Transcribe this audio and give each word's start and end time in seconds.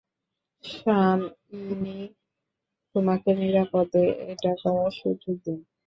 সান 0.63 1.19
ইয়ি 1.53 1.97
তোমাকে 2.95 3.29
নিরাপদে 3.33 4.03
এটা 4.31 4.51
করার 4.61 4.91
সুযোগ 4.99 5.35
দিন। 5.45 5.59